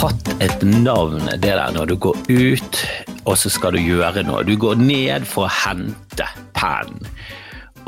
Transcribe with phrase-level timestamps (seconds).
[0.00, 2.78] hatt et navn, det der når du går ut
[3.28, 4.44] og så skal du gjøre noe.
[4.46, 6.26] Du går ned for å hente
[6.56, 7.04] pennen.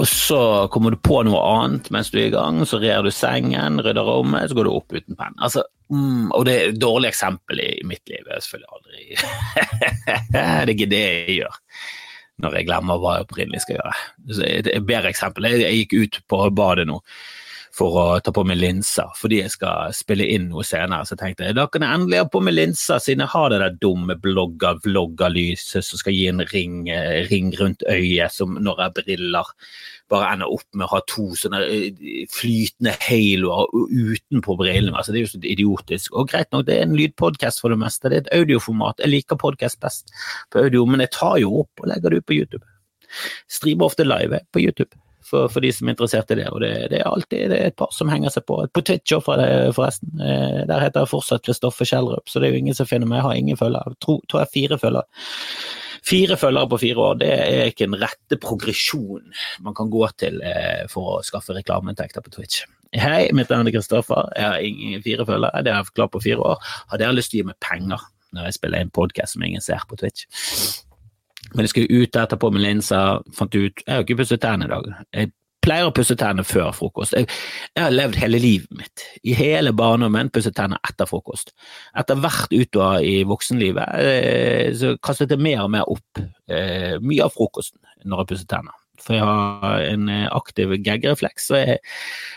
[0.01, 0.39] Og så
[0.73, 4.07] kommer du på noe annet mens du er i gang, så rer du sengen, rydder
[4.09, 5.37] rommet, så går du opp uten penn.
[5.37, 8.25] Altså, mm, og det er et dårlig eksempel i mitt liv.
[8.25, 9.03] Jeg er selvfølgelig aldri
[10.33, 11.61] Det er ikke det jeg gjør
[12.43, 13.99] når jeg glemmer hva jeg opprinnelig skal gjøre.
[14.35, 15.47] Så et bedre eksempel.
[15.53, 16.97] Jeg gikk ut på badet nå
[17.73, 21.07] for å ta på meg linser, fordi jeg skal spille inn noe senere.
[21.09, 23.61] Så tenkte jeg da kan jeg endelig ha på meg linser, siden jeg har det
[23.63, 28.97] der dumme blogger-vlogger-lyset som skal gi en ring, eh, ring, rundt øyet, som når jeg
[29.01, 29.53] briller
[30.13, 34.93] bare ender opp med å ha to sånne eh, flytende haloer utenpå brillene.
[34.93, 36.13] Altså, det er jo så idiotisk.
[36.13, 39.01] Og greit nok, det er en lydpodkast for det meste, det er et audioformat.
[39.01, 40.13] Jeg liker podkast best
[40.53, 42.69] på audio, men jeg tar jo opp og legger det ut på YouTube.
[43.49, 44.93] Streamer ofte live på YouTube
[45.33, 46.49] for, for, de som er interessert i det.
[46.53, 48.59] Og det, det er alltid det er et par som henger seg på.
[48.73, 50.13] På Twitch òg, forresten.
[50.21, 53.23] Eh, der heter jeg fortsatt Kristoffer Kjellrup, så det er jo ingen som finner meg.
[53.23, 53.97] Jeg har ingen følgere.
[54.05, 55.25] Tror, tror jeg fire følgere.
[56.03, 59.29] Fire følgere på fire år, det er ikke en rette progresjon
[59.63, 62.65] man kan gå til eh, for å skaffe reklameinntekter på Twitch.
[62.93, 64.33] Hei, mitt navn er Kristoffer.
[64.37, 65.63] Jeg har ingen fire følgere.
[65.65, 66.73] Det har jeg klart på fire år.
[66.91, 69.65] Har dere lyst til å gi meg penger når jeg spiller en podkast som ingen
[69.65, 70.27] ser på Twitch?
[71.53, 74.73] Men jeg skulle ut etterpå med linser, fant ut Jeg har ikke pusset tennene i
[74.73, 74.91] dag.
[75.13, 77.15] Jeg pleier å pusse tennene før frokost.
[77.17, 77.29] Jeg,
[77.71, 81.55] jeg, har levd hele livet mitt, i hele barndommen, pusset tennene etter frokost.
[81.99, 87.27] Etter hvert utover i voksenlivet eh, så kastet jeg mer og mer opp eh, mye
[87.27, 88.79] av frokosten når jeg pusset tennene.
[89.03, 91.79] For jeg har en eh, aktiv gaggerefleks, og jeg,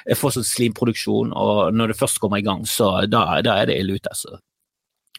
[0.10, 3.72] jeg får sånn slimproduksjon, og når det først kommer i gang, så da, da er
[3.72, 4.14] det ille ute.
[4.14, 4.40] Altså.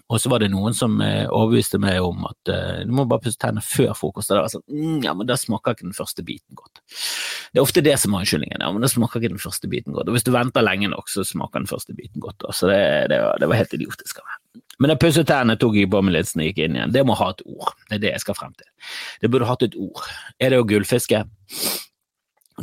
[0.06, 3.24] Og så var det noen som eh, overbeviste meg om at uh, du må bare
[3.24, 4.30] pusse tennene før frokost.
[4.30, 6.78] Og da var sånn, mm, ja, men da smaker ikke den første biten godt.
[7.50, 8.62] Det er ofte det som er unnskyldningen.
[8.62, 10.06] Ja, men da smaker ikke den første biten godt.
[10.06, 12.46] Og hvis du venter lenge nok, så smaker den første biten godt.
[12.54, 12.78] Så det,
[13.10, 14.62] det, var, det var, helt idiotisk av meg.
[14.78, 16.94] Men jeg pusset tennene, tok jeg på meg litt, gikk inn igjen.
[16.94, 17.74] Det må ha et ord.
[17.88, 18.70] Det er det jeg skal frem til.
[19.24, 20.06] Det burde hatt et ord.
[20.38, 21.24] Er det å gullfiske?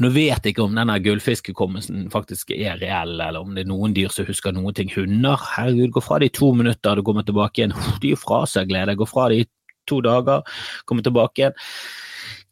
[0.01, 3.93] Nå vet jeg ikke om denne gullfiskekommelsen faktisk er reell, eller om det er noen
[3.93, 4.89] dyr som husker noen ting.
[4.95, 7.75] Hunder, herregud, gå fra de to minutter, du kommer tilbake igjen.
[8.01, 8.95] De gir fra seg glede.
[8.97, 9.43] Gå fra de
[9.89, 10.41] to dager,
[10.89, 11.61] kommer tilbake igjen.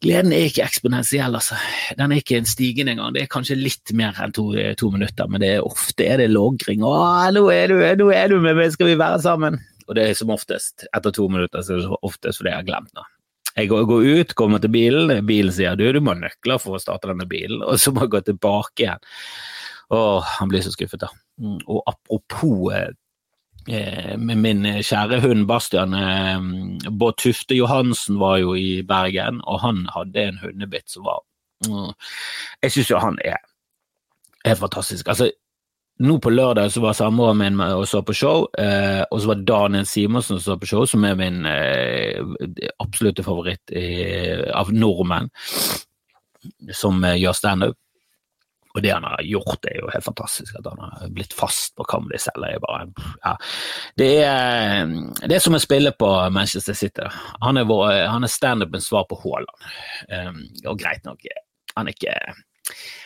[0.02, 1.58] Gleden er ikke eksponentiell, altså.
[1.98, 3.12] Den er ikke en stigende engang.
[3.14, 4.48] Det er kanskje litt mer enn to,
[4.78, 6.82] to minutter, men er, ofte er det logring.
[6.82, 6.94] 'Å,
[7.34, 10.14] nå er, du, nå er du med meg, skal vi være sammen?' Og det er
[10.18, 13.11] som oftest etter to minutter, så er det som oftest fordi jeg har glemt noe.
[13.56, 16.80] Jeg går, ut, kommer til bilen, bilen sier du, du må ha nøkler for å
[16.80, 19.02] starte denne bilen, og så må jeg gå tilbake igjen.
[19.92, 21.10] Åh, han blir så skuffet, da.
[21.42, 28.56] Mm, og apropos eh, med min kjære hund Bastian, eh, Bård Tufte Johansen var jo
[28.56, 31.20] i Bergen, og han hadde en hundebitt som var
[31.68, 31.92] mm,
[32.64, 33.40] Jeg syns jo han er,
[34.46, 35.12] helt fantastisk.
[35.12, 35.28] Altså,
[36.02, 39.44] nå på lørdag så var samboeren min og så på show, eh, og så var
[39.48, 42.18] Daniel Simonsen som så på show, som er min eh,
[42.82, 43.86] absolutte favoritt i,
[44.52, 45.30] av nordmenn
[46.74, 47.78] som eh, gjør standup.
[48.72, 50.54] Og det han har gjort, er jo helt fantastisk.
[50.56, 52.56] At han har blitt fast på Comedy Cellar.
[53.20, 53.34] Ja.
[54.00, 57.04] Det, er, det er som å spille på Manchester City.
[57.44, 59.68] Han er, er standupens svar på Haaland.
[60.08, 61.20] Um, og greit nok,
[61.76, 62.16] han er ikke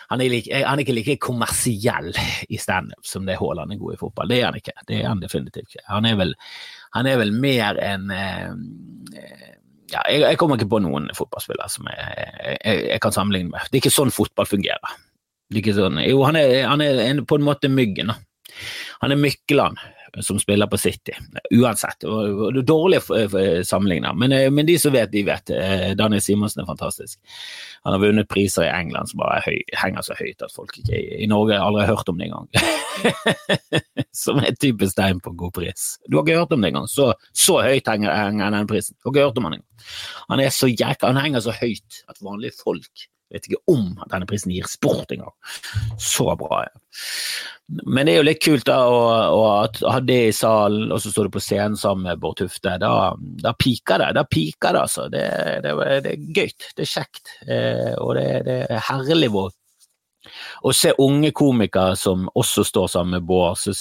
[0.09, 2.13] han er, like, han er, ikke like kommersiell
[2.49, 4.31] i standup som det Haaland er god i fotball.
[4.31, 4.75] Det er han ikke.
[4.87, 5.87] Det er han definitivt ikke.
[5.91, 6.35] Han er vel,
[6.95, 8.53] han er vel mer en eh,
[9.93, 13.67] ja, jeg, jeg, kommer ikke på noen fotballspillere som jeg, jeg, jeg, kan sammenligne med.
[13.67, 14.97] Det er ikke sånn fotball fungerer.
[15.47, 18.11] Det er ikke sånn, jo, han er, han er en, på en måte Myggen.
[19.03, 19.79] Han er Mykkeland
[20.21, 21.13] som spiller på City.
[21.51, 22.05] Uansett.
[22.67, 23.01] dårlig
[23.67, 25.51] sammenligna, men, eh, men, de som vet, de vet.
[25.51, 27.19] Eh, Daniel Simonsen er fantastisk.
[27.85, 31.01] Han har vunnet priser i England som bare høy, henger så høyt at folk ikke
[31.23, 32.49] i Norge aldri har hørt om det engang.
[34.25, 35.99] som er et typisk tegn på god pris.
[36.09, 36.89] Du har ikke hørt om det engang.
[36.91, 38.97] Så, så høyt henger, denne prisen.
[38.99, 39.91] Du har ikke hørt om han engang.
[40.31, 44.29] Han er så jæk, han henger så høyt at vanlige folk vet ikke om denne
[44.29, 45.35] prisen gir sport engang.
[45.99, 46.65] Så bra.
[46.67, 46.83] Ja.
[47.67, 48.99] Men det er jo litt kult da, å,
[49.35, 52.77] å ha det i salen, og så står du på scenen sammen med Bård Tufte.
[52.83, 52.93] Da,
[53.43, 54.13] da piker det.
[54.21, 55.09] Da piker det, altså.
[55.11, 55.25] Det,
[55.65, 55.75] det,
[56.05, 56.55] det er gøy.
[56.79, 57.33] Det er kjekt.
[57.47, 59.51] Eh, og det, det er herlig hvor
[60.67, 63.75] å se unge komikere som også står sammen med Bård, så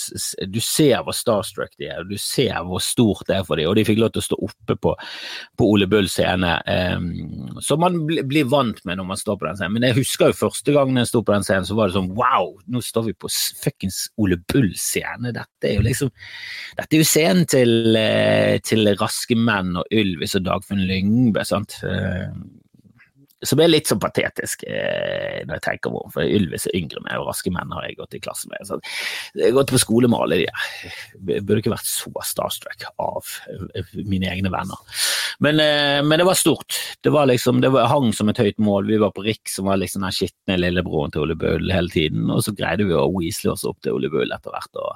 [0.50, 3.78] du ser hvor starstruck de er, du ser hvor stort det er for dem, og
[3.78, 4.96] de fikk lov til å stå oppe på,
[5.60, 6.56] på Ole Bull scene,
[6.96, 9.78] um, som man blir vant med når man står på den scenen.
[9.78, 12.12] Men jeg husker jo første gang jeg sto på den scenen, så var det sånn
[12.18, 13.32] wow, nå står vi på
[13.64, 16.14] fuckings Ole Bull scene, dette er jo liksom
[16.76, 21.78] Dette er jo scenen til, eh, til Raske menn og Ylvis og Dagfinn Lyngbø, sant.
[21.84, 22.32] Uh,
[23.48, 27.04] som er litt sånn patetisk eh, når jeg tenker meg om, for Ylvis er yngre
[27.06, 28.66] med, og Raske menn har jeg gått i klasse med.
[28.68, 28.80] Så
[29.36, 30.98] jeg har gått på skole med alle de der.
[31.42, 33.32] Burde ikke vært så starstruck av
[33.76, 34.82] eh, mine egne venner.
[35.44, 36.78] Men, eh, men, det var stort.
[37.04, 38.90] Det var liksom, det var, hang som et høyt mål.
[38.92, 42.30] Vi var på Rik, som var liksom den skitne lillebroren til Ole Bull hele tiden,
[42.32, 44.82] og så greide vi å weasle oss opp til Ole Bull etter hvert.
[44.82, 44.96] og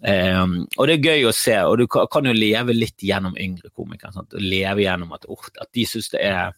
[0.00, 3.68] Um, og det er gøy å se, og du kan, jo leve litt gjennom yngre
[3.76, 4.14] komikere.
[4.14, 4.32] Sant?
[4.40, 6.54] Leve gjennom at, uh, at de syns det er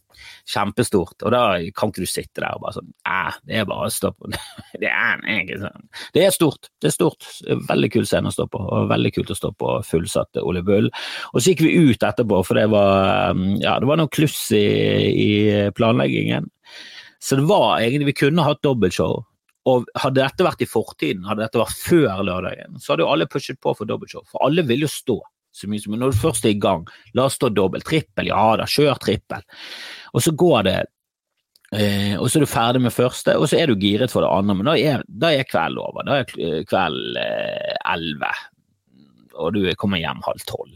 [0.47, 1.17] kjempestort.
[1.25, 1.43] Og da
[1.75, 4.31] kan ikke du sitte der og bare sånn Æh, det er bare å stå på.
[4.83, 5.91] det er ikke sånn.
[6.15, 6.71] Det er stort.
[6.79, 7.29] Det er stort.
[7.73, 10.93] Veldig kul scene å stå på, og veldig kult å stå på fullsatte Ole Bull.
[11.33, 14.67] Og så gikk vi ut etterpå, for det var, ja, det var noe kluss i,
[15.11, 15.33] i
[15.75, 16.47] planleggingen.
[17.23, 19.23] Så det var egentlig Vi kunne hatt dobbeltshow.
[19.71, 23.29] Og hadde dette vært i fortiden, hadde dette vært før lørdagen, så hadde jo alle
[23.31, 24.25] pushet på for dobbeltshow.
[24.31, 25.21] For alle vil jo stå
[25.53, 27.85] så mye som Når du først er i gang, la oss stå dobbelt.
[27.85, 29.45] Trippel, ja da, kjør trippel.
[30.17, 30.79] Og så går det
[31.77, 34.31] eh, og så er du ferdig med første, og så er du giret for det
[34.33, 34.57] andre.
[34.57, 36.07] Men da er, da er kveld over.
[36.09, 40.73] Da er eh, kveld eh, elleve, eh, og du kommer hjem halv tolv.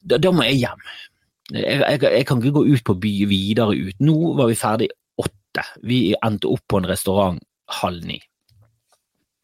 [0.00, 0.88] Da, da, må jeg hjem.
[1.52, 4.00] Jeg, jeg, jeg, kan ikke gå ut på by videre ut.
[4.04, 4.88] Nå var vi ferdig
[5.20, 5.68] åtte.
[5.84, 7.44] Vi endte opp på en restaurant
[7.82, 8.20] halv ni.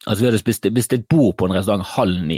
[0.04, 2.36] Altså Vi hadde spist, bestilt bord på en restaurant halv ni.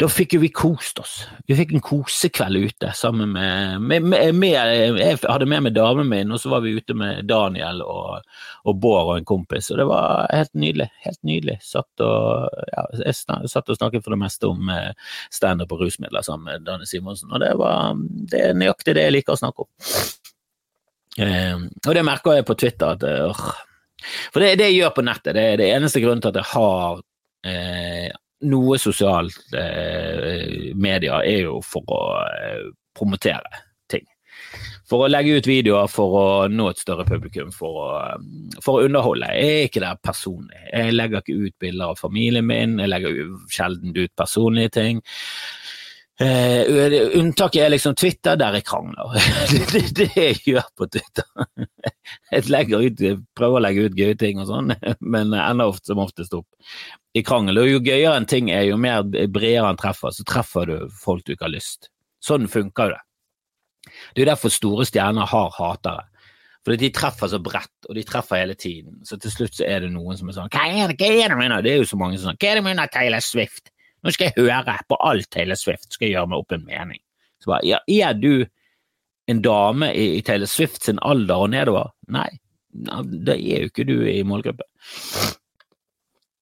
[0.00, 1.18] Da fikk jo vi kost oss.
[1.48, 4.54] Vi fikk en kosekveld ute sammen med, med, med, med
[5.00, 8.24] Jeg hadde med meg damen min, og så var vi ute med Daniel og,
[8.64, 9.68] og Bård og en kompis.
[9.74, 10.88] Og det var helt nydelig.
[11.04, 11.58] Helt nydelig.
[11.68, 13.18] Satt og, ja, jeg
[13.52, 14.92] satt og snakket for det meste om eh,
[15.32, 17.92] standup og rusmidler sammen med Danne Simonsen, og det, var,
[18.32, 19.72] det er nøyaktig det jeg liker å snakke om.
[21.20, 23.50] Eh, og det merker jeg på Twitter at øh,
[24.32, 26.50] for det, det jeg gjør på nettet, det er det eneste grunnen til at jeg
[26.54, 27.00] har
[27.46, 28.10] eh,
[28.50, 34.06] noe sosialt eh, medier, er jo for å eh, promotere ting.
[34.90, 37.90] For å legge ut videoer, for å nå et større publikum, for å,
[38.64, 39.28] for å underholde.
[39.36, 40.62] Jeg er ikke der personlig.
[40.72, 43.20] Jeg legger ikke ut bilder av familien min, jeg legger
[43.52, 45.04] sjelden ut personlige ting.
[46.20, 49.14] Uh, unntaket er liksom Twitter, der jeg krangler.
[49.50, 51.24] det det, det jeg gjør på Twitter.
[52.34, 53.04] jeg ut,
[53.38, 54.74] prøver å legge ut gøye ting og sånn,
[55.14, 56.48] men ender ofte som oftest opp
[57.16, 57.62] i krangel.
[57.62, 61.24] Og jo gøyere en ting er, jo mer bredere en treffer, så treffer du folk
[61.24, 61.88] du ikke har lyst.
[62.20, 63.00] Sånn funker det.
[64.12, 66.04] Det er jo derfor store stjerner har hatere.
[66.60, 69.00] Fordi de treffer så bredt, og de treffer hele tiden.
[69.08, 71.32] Så til slutt så er det noen som er sånn Hva er det, hva er
[71.32, 71.64] det mener?
[71.64, 73.72] Det er jo så mange som sånn Hva er det mener Taylor Swift?
[74.04, 77.00] Nå skal jeg høre på alt Taylor Swift, skal jeg gjøre meg opp en mening.
[77.40, 78.46] Så bare, ja, Er du
[79.30, 81.92] en dame i, i Taylor Swift sin alder og nedover?
[82.08, 82.28] Nei,
[82.72, 84.66] da er jo ikke du i målgruppe.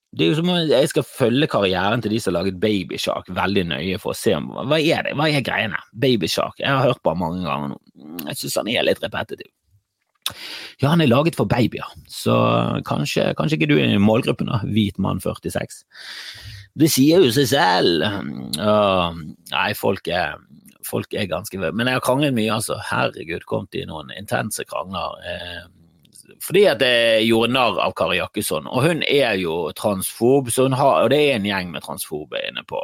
[0.09, 3.29] Det er jo som om jeg skal følge karrieren til de som har laget Babyshark
[3.37, 5.79] veldig nøye for å se om, hva er det, hva er greiene?
[5.93, 7.81] Babyshark, jeg har hørt på han mange ganger nå.
[8.31, 9.51] Jeg synes han er litt repetitiv.
[10.81, 12.37] Ja, han er laget for babyer, så
[12.89, 15.83] kanskje, kanskje ikke du er i målgruppen, da, hvit mann 46.
[16.79, 18.05] Det sier jo seg selv.
[18.59, 19.17] Uh,
[19.53, 20.37] nei, folk er,
[20.87, 22.79] folk er ganske Men jeg har kranglet mye, altså.
[22.91, 25.19] Herregud, kom i noen intense krangler.
[25.25, 25.67] Eh,
[26.45, 31.11] fordi at jeg gjorde narr av Kari Jakkesson, og hun er jo transfob, har, og
[31.11, 32.83] det er en gjeng med transfobe inne på,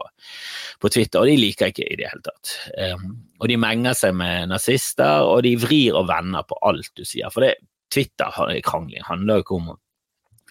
[0.80, 2.54] på Twitter, og de liker ikke i det hele tatt.
[2.96, 3.06] Um,
[3.40, 7.30] og de menger seg med nazister, og de vrir og vender på alt du sier.
[7.34, 7.54] For det,
[7.94, 9.72] Twitter-krangling handler jo ikke om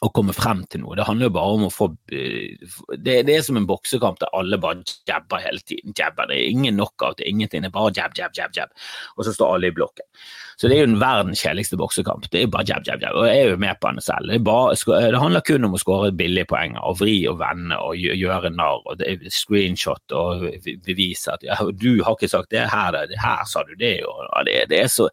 [0.04, 0.98] å komme frem til noe.
[1.00, 2.60] Det handler jo bare om å få eh,
[2.98, 5.96] Det, det er som en boksekamp der alle bare jabber hele tiden.
[5.98, 6.28] Jabber.
[6.30, 7.64] Det er ingen knockout, det er ingenting.
[7.64, 8.74] Det er bare jab, jab, jab, jab.
[9.18, 10.08] Og så står alle i blokken.
[10.58, 12.28] Så det er jo den verdens kjedeligste boksekamp.
[12.34, 13.18] Det er bare jab, jab, jab.
[13.18, 14.30] Og jeg er jo med på den selv.
[14.32, 17.98] Det, bare, det handler kun om å skåre billige poeng og vri og vende og
[17.98, 20.48] gjøre narr og screenshot og
[20.86, 24.48] bevise at ja, du har ikke sagt det her, det her sa du det, og
[24.48, 25.10] det, det er så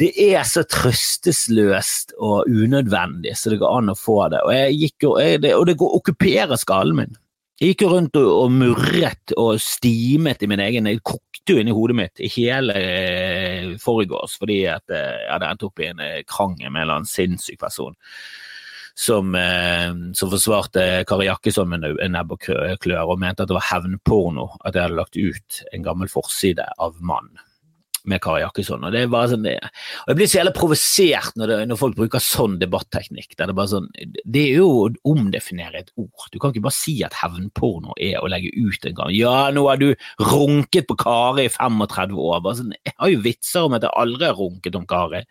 [0.00, 4.40] det er så trøstesløst og unødvendig så det går an å få det.
[4.46, 7.18] Og, gikk, og, det, og det går okkuperer skallen min.
[7.60, 11.74] Jeg gikk rundt og, og, murret og stimet i min egen Jeg kokte jo inni
[11.76, 16.00] hodet mitt i hele eh, forgårs fordi at, eh, jeg hadde endt opp i en
[16.00, 17.98] eh, krangel med en eller annen sinnssyk person.
[18.96, 22.48] Som, eh, som, forsvarte Kari Jakkesson med nebb og
[22.80, 26.64] klør og mente at det var hevnporno at jeg hadde lagt ut en gammel forside
[26.80, 27.28] av mann
[28.10, 28.84] med Kari Jakkesson.
[28.84, 31.96] og det er bare sånn, det, og Jeg blir så jævlig provosert når, når, folk
[31.98, 33.36] bruker sånn debatteknikk.
[33.38, 33.88] Det sånn,
[34.24, 36.26] det er jo å omdefinere et ord.
[36.32, 39.14] Du kan ikke bare si at hevnporno er å legge ut en gang.
[39.16, 42.42] Ja, nå har du runket på Kari i 35 år.
[42.44, 45.24] Bare sånn, jeg har jo vitser om at jeg aldri har runket om Kari.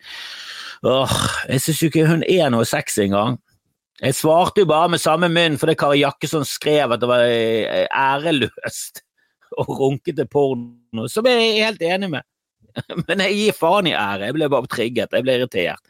[0.87, 1.19] Åh,
[1.49, 3.37] Jeg syns jo ikke hun er noe sexy engang.
[3.99, 7.83] Jeg svarte jo bare med samme munn fordi Kari Jakkesson skrev at det var eh,
[7.91, 9.01] æreløst
[9.59, 12.28] å runke til porno, som jeg er helt enig med.
[13.07, 14.29] Men jeg gir faen i ære.
[14.29, 15.15] Jeg ble bare trigget.
[15.15, 15.83] Jeg ble irritert.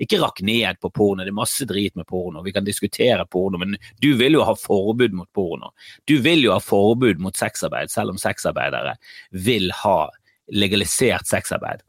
[0.00, 2.40] Ikke rakk ned på porno, det er masse drit med porno.
[2.40, 5.74] Vi kan diskutere porno, men du vil jo ha forbud mot porno.
[6.08, 8.94] Du vil jo ha forbud mot sexarbeid, selv om sexarbeidere
[9.30, 9.98] vil ha
[10.56, 11.84] legalisert sexarbeid.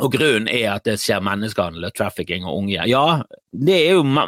[0.00, 2.86] Og grunnen er at det skjer menneskehandel og trafficking og unge.
[2.88, 4.24] Ja, det er jo ma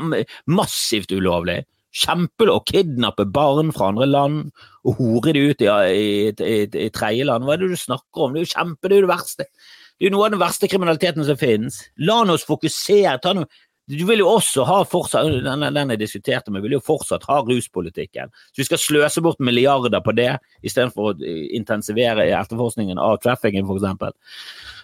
[0.51, 1.63] massivt ulovlig.
[1.95, 4.49] Kjempelov å kidnappe barn fra andre land
[4.85, 7.47] og hore det ut i, i, i, i tredjeland.
[7.47, 8.35] Hva er det du snakker om?
[8.35, 9.47] Det er jo kjempe, det er jo det verste.
[9.95, 11.79] Det er jo noe av den verste kriminaliteten som finnes.
[12.03, 13.21] La oss fokusere.
[13.23, 13.47] ta noe
[13.85, 17.43] du vil jo også ha fortsatt den, den jeg diskuterte med, vil jo fortsatt ha
[17.45, 18.33] ruspolitikken.
[18.49, 20.31] Så vi skal sløse bort milliarder på det,
[20.65, 24.17] istedenfor å intensivere etterforskningen av trafficking, f.eks.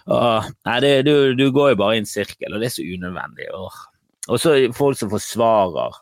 [0.05, 3.49] Nei, det, du, du, går jo bare i en sirkel, og det er så unødvendig.
[3.57, 5.97] Og så folk som forsvarer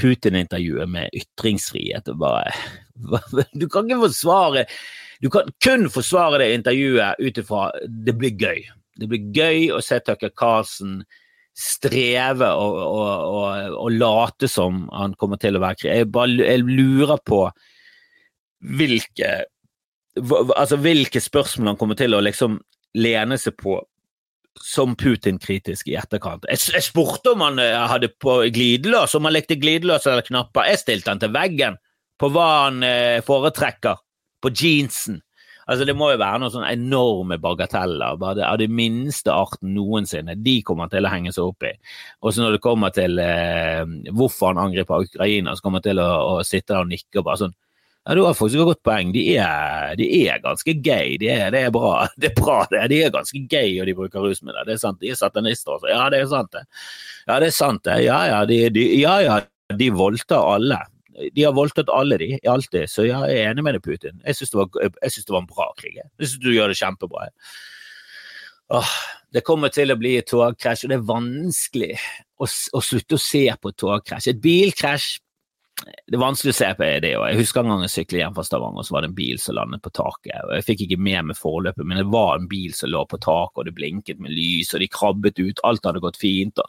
[0.00, 2.52] Putin-intervjuet med ytringsfrihet og bare
[3.60, 4.64] Du kan ikke forsvare
[5.22, 8.66] Du kan kun forsvare det intervjuet ut ifra det blir gøy.
[9.00, 11.00] Det blir gøy å se Tucker Carlsen
[11.56, 15.92] streve og, og, og, og, late som han kommer til å være krig.
[16.02, 17.46] Jeg, bare, jeg lurer på
[18.76, 19.30] hvilke
[20.56, 22.58] altså hvilke spørsmål han kommer til å liksom
[22.96, 23.78] lene seg på
[24.62, 26.46] som Putin-kritisk i etterkant.
[26.50, 30.70] Jeg, jeg, spurte om han eh, hadde på glidelås, om han likte glidelås eller knapper.
[30.70, 31.78] Jeg stilte han til veggen
[32.20, 34.02] på hva han eh, foretrekker
[34.42, 35.20] på jeansen.
[35.66, 38.18] Altså Det må jo være noen sånne enorme bagateller.
[38.20, 40.36] bare Av de minste arten noensinne.
[40.38, 41.72] De kommer til å henge seg opp i.
[42.22, 43.82] Og så når det kommer til eh,
[44.12, 47.26] hvorfor han angriper Ukraina, så kommer han til å, å sitte der og nikke og
[47.26, 47.56] bare sånn
[48.06, 49.12] ja, Du har faktisk et godt poeng.
[49.14, 51.16] De er, de er ganske gay.
[51.18, 52.06] De er, det er bra.
[52.22, 52.84] Det er bra, det.
[52.92, 54.64] De er ganske gay, og de bruker rusmidler.
[54.66, 55.00] Det er sant.
[55.02, 55.90] De er satanister også.
[55.90, 56.62] Ja, det er sant, det.
[57.26, 57.96] Ja, det er sant, det.
[58.04, 59.40] Ja, ja, de, de, ja, ja,
[59.74, 60.78] de voldtar alle.
[61.34, 62.36] De har voldtatt alle, de.
[62.46, 62.86] Alltid.
[62.92, 64.20] Så jeg er enig med deg, Putin.
[64.22, 65.98] Jeg syns det, det, var en bra krig.
[65.98, 67.26] Jeg syns du gjør det kjempebra.
[68.76, 68.96] Åh,
[69.34, 71.92] det kommer til å bli et togkrasj, og det er vanskelig
[72.38, 74.30] å, å slutte å se på et togkrasj.
[74.30, 75.16] Et bilkrasj
[75.84, 77.24] det er vanskelig å se på det òg.
[77.28, 79.58] Jeg husker en gang jeg syklet hjem fra Stavanger, så var det en bil som
[79.58, 80.38] landet på taket.
[80.46, 83.20] og Jeg fikk ikke med meg forløpet, men det var en bil som lå på
[83.20, 85.60] taket, og det blinket med lys, og de krabbet ut.
[85.68, 86.62] Alt hadde gått fint.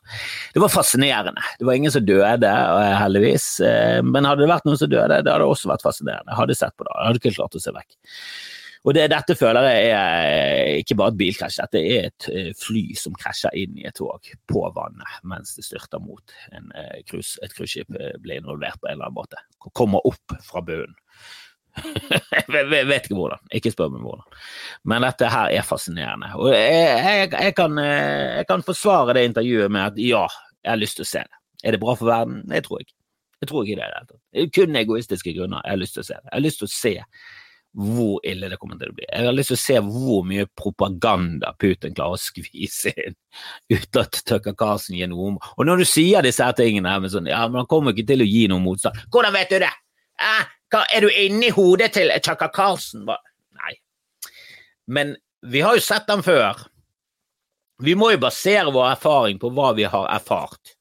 [0.53, 1.45] det var fascinerende.
[1.59, 2.51] Det var ingen som døde,
[2.99, 3.47] heldigvis.
[3.63, 6.33] Eh, men hadde det vært noen som døde, det hadde også vært fascinerende.
[6.33, 6.91] Jeg hadde sett på det.
[6.97, 7.99] Jeg hadde ikke klart å se vekk.
[8.87, 12.83] Og det, Dette føler jeg er ikke bare et bilkrasj, dette er et eh, fly
[12.95, 17.33] som krasjer inn i et tog på vannet mens det styrter mot en, eh, krus,
[17.43, 19.41] et cruiseskip eh, blir involvert på en eller annen måte.
[19.75, 20.95] Kommer opp fra bunnen.
[21.83, 24.37] jeg vet ikke hvordan, ikke spør meg hvordan.
[24.89, 26.29] Men dette her er fascinerende.
[26.39, 30.23] Og jeg, jeg, jeg, kan, jeg, kan, forsvare det intervjuet med at ja,
[30.63, 31.41] jeg har lyst til å se det.
[31.67, 32.39] Er det bra for verden?
[32.47, 32.95] Det tror jeg.
[33.43, 34.47] Jeg tror ikke det er det.
[34.55, 35.59] Kun egoistiske grunner.
[35.65, 36.29] Jeg har lyst til å se det.
[36.31, 36.95] Jeg har lyst til å se
[37.77, 39.05] hvor ille det kommer til å bli.
[39.05, 43.17] Jeg har lyst til å se hvor mye propaganda Putin klarer å skvise inn
[43.69, 47.05] uten at Tucker Carlsen gir noe om Og når du sier disse her tingene her,
[47.13, 48.97] sånn, ja, men han kommer ikke til å gi noe motstand.
[49.13, 49.73] Hvordan vet du det?
[50.17, 53.05] Eh, hva, er du inni hodet til Tucker Carlsen?
[53.05, 53.75] Nei.
[54.89, 55.13] Men
[55.45, 56.65] vi har jo sett dem før.
[57.85, 60.73] Vi må jo basere vår erfaring på hva vi har erfart.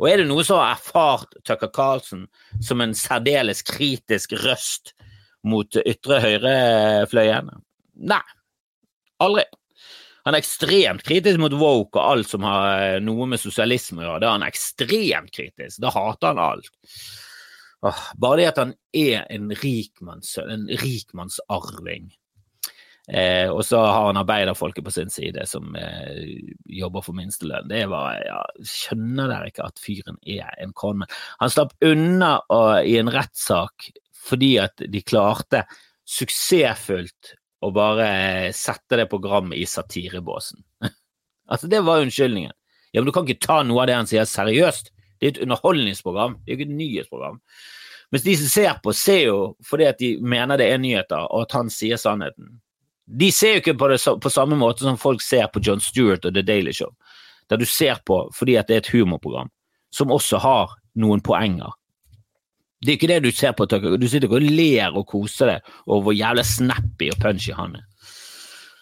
[0.00, 2.26] Og er det noe som har erfart Tucker Carlsen
[2.58, 4.96] som en særdeles kritisk røst
[5.48, 7.50] mot ytre høyrefløyen?
[8.10, 8.22] Nei,
[9.22, 9.46] aldri.
[10.26, 14.06] Han er ekstremt kritisk mot woke og alt som har eh, noe med sosialisme å
[14.06, 14.20] gjøre.
[14.20, 15.80] Det er han ekstremt kritisk.
[15.80, 16.70] Da hater han alt.
[17.80, 22.10] Åh, bare det at han er en rikmannssønn, en rikmannsarving.
[23.10, 27.70] Eh, og så har han arbeiderfolket på sin side som eh, jobber for minstelønn.
[27.70, 31.10] Det var, ja, Skjønner dere ikke at fyren er en konmann?
[31.40, 33.88] Han slapp unna og, i en rettssak
[34.20, 35.64] fordi at de klarte
[36.08, 40.62] suksessfullt å bare sette det programmet i satirebåsen.
[41.50, 42.54] altså, det var unnskyldningen.
[42.90, 44.90] Ja, men du kan ikke ta noe av det han sier seriøst.
[45.20, 47.38] Det er et underholdningsprogram, det er ikke et nyhetsprogram.
[48.10, 49.36] Mens de som ser på, ser jo
[49.66, 52.56] fordi at de mener det er nyheter, og at han sier sannheten.
[53.10, 56.26] De ser jo ikke på det på samme måte som folk ser på John Stewart
[56.26, 56.90] og The Daily Show,
[57.50, 59.50] der du ser på fordi at det er et humorprogram
[59.94, 61.74] som også har noen poenger.
[62.80, 63.66] Det er ikke det du ser på.
[63.68, 67.76] Du sitter ikke og ler og koser deg over hvor jævla snappy og punchy han
[67.76, 67.86] er.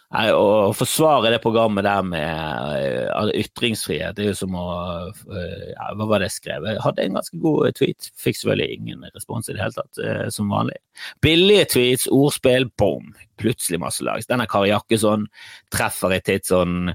[0.08, 4.68] Å forsvare det programmet der med uh, ytringsfrihet, det er jo som å
[5.12, 6.64] uh, ja, Hva var det jeg skrev?
[6.64, 8.08] Jeg hadde en ganske god tweet.
[8.16, 10.00] Fikk selvfølgelig ingen respons i det hele tatt,
[10.32, 10.78] som vanlig.
[11.24, 13.12] Billige tweets, ordspill, boom!
[13.38, 14.30] Plutselig masse lags.
[14.30, 15.28] Denne Kari Jakkesson
[15.74, 16.94] treffer i tidsånden.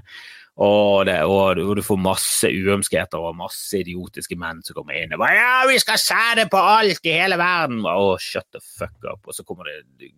[0.54, 5.18] Og, det, og, du får masse uømskheter og masse idiotiske menn som kommer inn og
[5.24, 9.26] bare 'Ja, vi skal sæde på alt i hele verden!' Å, shut the fuck up.
[9.26, 10.12] Og så kommer det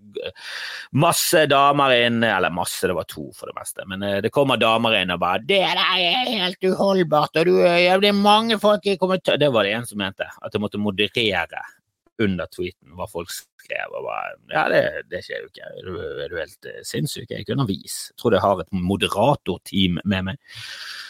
[0.92, 5.00] masse damer inn, eller masse, det var to for det meste, men det kommer damer
[5.00, 8.84] inn og bare 'Det der er helt uholdbart', og du, ja, det er mange folk
[8.84, 9.38] i kommentar...
[9.38, 11.64] Det var det en som mente, at jeg måtte moderere
[12.22, 13.92] under tweeten hva folk skrev.
[13.92, 15.70] og bare, Ja, det, det skjer jo ikke.
[15.70, 17.26] Er du, er du helt uh, sinnssyk?
[17.28, 17.96] Jeg er ikke undervis.
[18.12, 20.38] Jeg tror jeg har et moderatorteam med meg.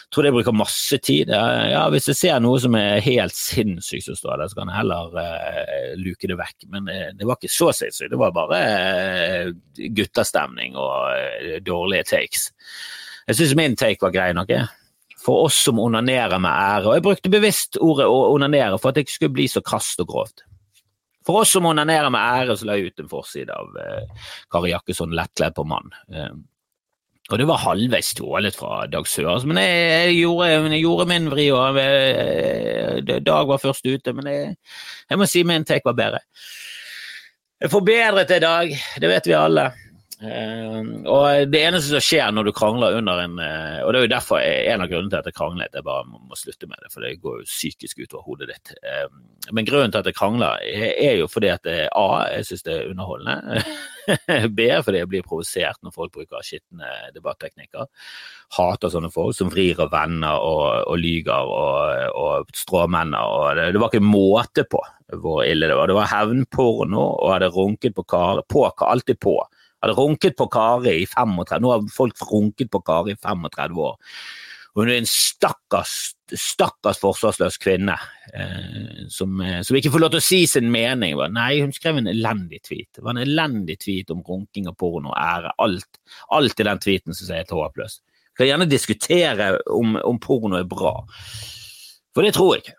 [0.07, 1.33] Jeg tror jeg bruker masse tid.
[1.33, 4.79] Ja, Hvis jeg ser noe som er helt sinnssykt som står der, så kan jeg
[4.79, 6.57] heller uh, luke det vekk.
[6.73, 8.13] Men uh, det var ikke så sinnssykt.
[8.15, 9.53] Det var bare uh,
[9.97, 12.51] guttastemning og dårlige takes.
[13.27, 14.53] Jeg syns min take var grei nok.
[15.19, 16.87] For oss som onanerer med ære.
[16.87, 19.99] Og jeg brukte bevisst ordet å onanere for at det ikke skulle bli så krast
[19.99, 20.46] og grovt.
[21.27, 24.71] For oss som onanerer med ære, så la jeg ut en forside av eh, Kari
[24.71, 25.91] Jakkesson lettkledd på mann.
[26.07, 26.31] Eh,
[27.27, 31.27] og det var halvveis stjålet fra Dag Søres, men jeg, jeg, gjorde, jeg, gjorde, min
[31.33, 31.49] vri.
[31.51, 36.23] og jeg, Dag var først ute, men jeg må si min take var bedre.
[37.59, 38.71] Jeg forbedret det, Dag.
[39.01, 39.67] Det vet vi alle.
[40.17, 44.05] Uh, og Det eneste som skjer når du krangler under en uh, Og det er
[44.07, 46.79] jo derfor en av grunnene til at jeg krangler, at jeg bare må, slutte med
[46.81, 48.71] det, for det går jo psykisk utover hodet ditt.
[48.81, 49.05] Uh,
[49.53, 52.89] men grunnen til at jeg krangler, er, jo fordi at A, jeg syns det er
[52.89, 53.61] underholdende.
[54.57, 57.85] B, fordi jeg blir provosert når folk bruker skitne debatteknikker.
[58.57, 63.21] Hater sånne folk som vrir og vender og, og lyger og, og stråmenner.
[63.21, 64.81] Og det, det, var ikke måte på
[65.21, 65.91] hvor ille det var.
[65.91, 68.41] Det var hevnporno og hadde runket på karer.
[68.49, 69.37] på, alltid på
[69.87, 73.97] hadde runket på Kari i 35 Nå har folk runket på Kari i 35 år.
[74.77, 75.93] Hun er en stakkars,
[76.37, 77.95] stakkars forsvarsløs kvinne
[78.37, 81.15] eh, som, eh, som, ikke får lov til å si sin mening.
[81.33, 82.91] Nei, hun skrev en elendig tweet.
[82.93, 85.55] Det var en elendig tweet om runking og porno og ære.
[85.65, 86.01] Alt,
[86.37, 88.03] alt i den tweeten som jeg er helt håpløst.
[88.37, 90.99] Kan gjerne diskutere om, om porno er bra,
[92.13, 92.77] for det tror jeg ikke.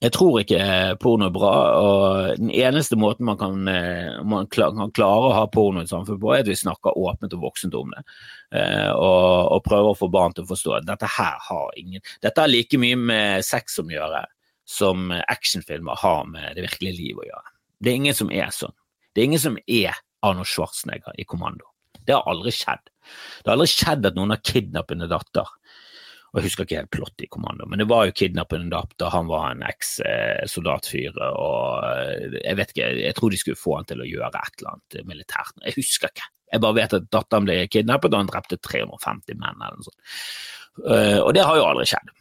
[0.00, 0.60] Jeg tror ikke
[1.02, 5.42] porno er bra, og den eneste måten man kan, eh, man kan klare å ha
[5.52, 8.00] porno i et samfunn på, er at vi snakker åpent og voksent om det.
[8.56, 12.00] Eh, og, og prøver å få barn til å forstå at dette her har ingen
[12.24, 14.24] Dette har like mye med sex å gjøre
[14.66, 17.52] som actionfilmer har med det virkelige liv å gjøre.
[17.80, 18.74] Det er ingen som er sånn.
[19.12, 21.68] Det er ingen som er Arnold Schwarzenegger i Kommando.
[22.06, 22.88] Det har aldri skjedd.
[23.42, 25.52] Det har aldri skjedd at noen har kidnappet en datter
[26.30, 29.08] og Jeg husker ikke helt plott i Kommando, men det var jo kidnappet en da
[29.10, 31.18] han var en eks-soldatfyr.
[31.26, 34.60] og eh, Jeg vet ikke, jeg tror de skulle få han til å gjøre et
[34.60, 35.56] eller annet militært.
[35.66, 36.28] Jeg husker ikke.
[36.50, 39.58] Jeg bare vet at datteren ble kidnappet, og han drepte 350 menn.
[39.58, 40.00] eller noe sånt.
[40.86, 42.14] Eh, og det har jo aldri skjedd.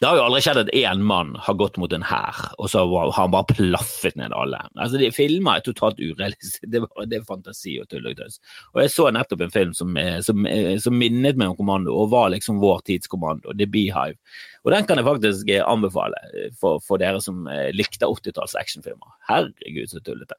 [0.00, 2.82] Det har jo aldri skjedd at én mann har gått mot en hær, og så
[2.90, 4.58] har han bare plaffet ned alle.
[4.74, 6.66] Altså, de Filmer er totalt urealistiske.
[6.70, 8.40] Det, det, er fantasi og tull og tøys.
[8.74, 11.94] Og jeg så nettopp en film som, eh, som, eh, som, minnet meg om Kommando,
[11.94, 14.18] og var liksom vår tids Kommando, The Beehive.
[14.64, 16.18] Og den kan jeg faktisk eh, anbefale
[16.58, 19.14] for, for dere som likte 80-talls actionfilmer.
[19.30, 20.38] Herregud, så tullete.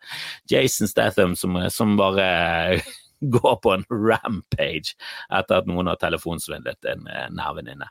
[0.52, 2.82] Jason Statham som, som bare
[3.36, 4.95] går på en rampage
[5.34, 7.89] etter at noen har telefonsvindlet en eh, nærvenninne.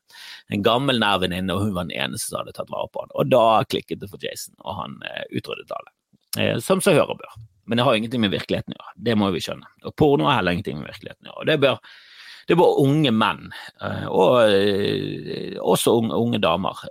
[0.52, 3.12] En gammel nærvenninne, og hun var den eneste som hadde tatt vare på han.
[3.14, 5.94] Og da klikket det for Jason, og han eh, utryddet alle.
[6.38, 7.36] Eh, som så hører bør.
[7.64, 9.70] Men det har ingenting med virkeligheten å gjøre, det må vi skjønne.
[9.88, 11.48] Og porno har heller ingenting med virkeligheten å gjøre.
[11.52, 11.78] Det bør
[12.44, 13.46] det unge menn,
[14.12, 16.82] og også unge damer,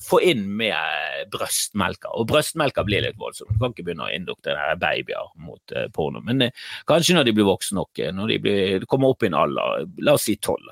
[0.00, 2.12] få inn med brøstmelka.
[2.18, 3.50] Og brøstmelka blir litt voldsom.
[3.52, 6.22] Du kan ikke begynne å indoktrinere babyer mot uh, porno.
[6.24, 9.30] Men uh, kanskje når de blir voksne nok, eh, når de blir, kommer opp i
[9.30, 10.70] en alder, la oss si tolv.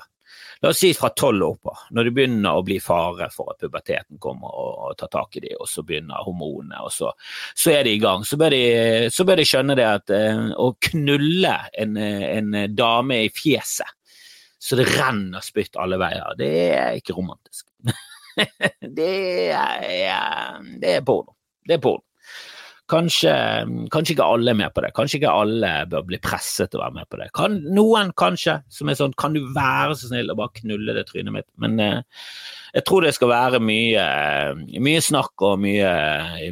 [0.61, 3.63] La oss si fra tolv år på, når det begynner å bli fare for at
[3.63, 7.09] puberteten kommer og, og tar tak i dem, og så begynner hormonene, og så,
[7.55, 8.21] så, er de i gang.
[8.27, 8.61] Så bør de,
[9.09, 13.97] så bør de skjønne det at eh, å knulle en, en dame i fjeset
[14.61, 17.65] så det renner spytt alle veier, det er ikke romantisk.
[18.99, 19.11] det,
[19.51, 21.35] er, det er porno.
[21.67, 22.05] Det er porno.
[22.91, 23.31] Kanskje,
[23.87, 24.89] kanskje, ikke alle er med på det.
[24.97, 27.27] Kanskje ikke alle bør bli presset til å være med på det.
[27.37, 31.05] Kan, noen kanskje, som er sånn Kan du være så snill å bare knulle det
[31.07, 31.47] trynet mitt?
[31.61, 32.25] Men eh,
[32.75, 34.03] jeg tror det skal være mye,
[34.83, 35.93] mye snakk og mye,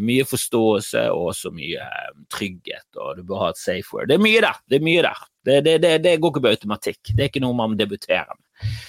[0.04, 1.90] mye, forståelse og også mye
[2.32, 2.88] trygghet.
[2.96, 4.08] Og du bør ha et safe word.
[4.12, 4.64] Det er mye der.
[4.70, 5.26] Det er mye der.
[5.50, 7.02] Det, det, det, det går ikke på automatikk.
[7.12, 8.80] Det er ikke noe man debuterer med.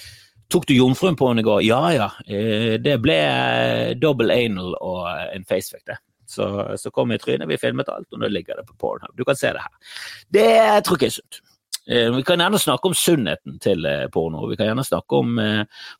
[0.51, 1.61] Tok du jomfruen på henne i går?
[1.63, 6.01] Ja ja, eh, det ble eh, double anal og en facefuck, det.
[6.27, 6.47] Så,
[6.79, 9.11] så kom jeg i trynet, vi filmet alt, og nå ligger det på Pornhub.
[9.19, 9.95] Du kan se det her.
[10.31, 10.51] Det
[10.87, 11.41] tror jeg er sunt.
[11.87, 14.45] Eh, vi kan gjerne snakke om sunnheten til porno.
[14.47, 15.39] Vi kan gjerne snakke om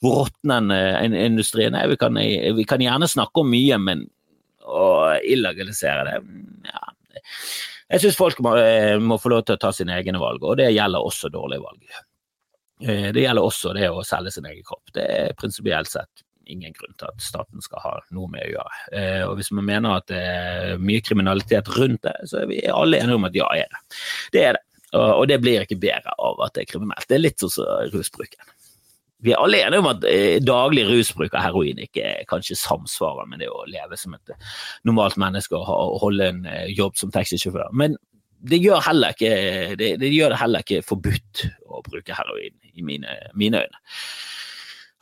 [0.03, 0.71] hvor råtten
[1.09, 1.89] industrien er.
[1.91, 4.05] Vi kan, vi kan, gjerne snakke om mye, men
[4.61, 4.85] å
[5.19, 6.19] illegalisere det
[6.69, 6.85] ja.
[7.91, 8.53] Jeg syns folk må,
[9.03, 11.99] må, få lov til å ta sine egne valg, og det gjelder også dårlige valg.
[12.81, 14.91] Det gjelder også det å selge sin egen kropp.
[14.95, 18.79] Det er prinsipielt sett ingen grunn til at staten skal ha noe med å gjøre.
[18.97, 22.61] Eh, og Hvis man mener at det er mye kriminalitet rundt det, så er vi
[22.71, 24.01] alle enige om at ja, er det.
[24.33, 24.65] Det er det.
[24.91, 27.05] Og, det blir ikke bedre av at det er kriminelt.
[27.07, 28.49] Det er litt sånn som rusbruken.
[29.23, 33.39] Vi er alle enige om at eh, daglig rusbruk av heroin ikke kanskje samsvarer med
[33.39, 34.33] det å leve som et
[34.87, 37.69] normalt menneske og holde en eh, jobb som taxisjåfør.
[37.77, 37.95] Men
[38.41, 39.31] det gjør, ikke,
[39.77, 43.81] det, det gjør, det heller ikke forbudt å bruke heroin, i mine, mine øyne.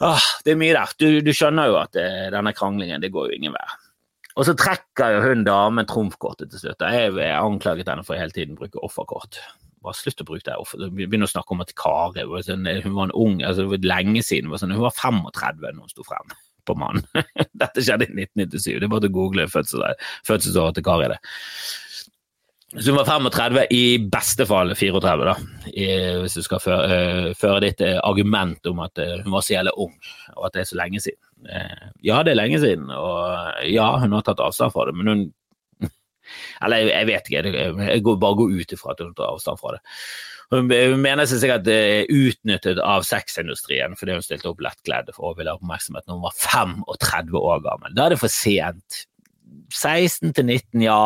[0.03, 0.91] Åh, det er mye der.
[0.99, 3.65] Du, du skjønner jo at det, eh, denne kranglingen det går jo ingen vei.
[4.39, 6.85] Og så trekker jo hun damen trumfkortet til slutt.
[6.87, 9.41] Jeg, jeg anklaget henne for hele tiden å bruke offerkort.
[9.83, 10.55] Bare slutt å bruke det.
[10.59, 10.85] Offer.
[10.95, 14.23] Begynner å snakke om at Kari sånn, hun var en ung altså det var lenge
[14.23, 16.31] siden, var sånn, hun var 35 da hun sto frem
[16.67, 17.03] på mannen.
[17.63, 18.71] Dette skjedde i 1997.
[18.77, 21.11] Det er bare å google fødselsåret til Kari.
[21.11, 21.19] det.
[22.77, 25.33] Så hun var 35, i beste fall 34, da,
[25.73, 25.87] I,
[26.21, 29.55] hvis du skal føre, uh, føre ditt uh, argument om at uh, hun var så
[29.55, 29.95] jævlig ung,
[30.35, 31.25] og at det er så lenge siden.
[32.03, 35.21] ja, det er lenge siden, og ja, hun har tatt avstand fra det, men hun
[36.61, 37.53] Eller jeg, jeg vet ikke,
[37.87, 39.81] jeg går, bare går ut ifra at hun tar avstand fra det.
[40.49, 40.69] Hun,
[41.01, 41.69] mener seg sikkert
[42.09, 46.37] utnyttet av sexindustrien fordi hun stilte opp lettkledd å ville ha oppmerksomhet når hun var
[46.41, 47.93] 35 år gammel.
[47.97, 49.05] Da er det for sent.
[49.73, 50.99] 16 til 19, ja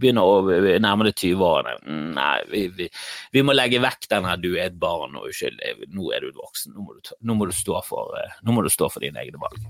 [0.00, 0.40] begynner å
[0.82, 1.76] nærme deg 20-årene.
[2.16, 2.88] Nei, vi, vi,
[3.34, 6.32] vi, må legge vekk den her 'du er et barn og uskyldig', nå er du
[6.36, 9.04] voksen, nå må du, nå må du, stå, for, eh, nå må du stå for
[9.04, 9.62] dine egne valg.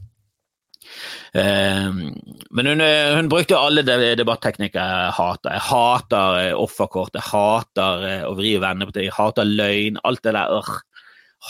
[1.37, 1.93] Uh,
[2.57, 5.57] men hun, hun, brukte alle debatteknikker jeg hater.
[5.59, 10.01] Jeg hater eh, offerkort, jeg hater å vri og vende på ting, jeg hater løgn,
[10.09, 10.79] alt det der.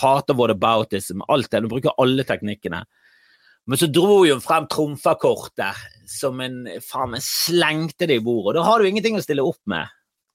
[0.00, 1.62] Hater whataboutism, alt det.
[1.64, 2.84] Hun bruker alle teknikkene.
[3.70, 5.78] Men så dro hun frem trumfakortet
[6.10, 8.58] som en faen meg slengte det i bordet.
[8.58, 9.86] Da har du ingenting å stille opp med.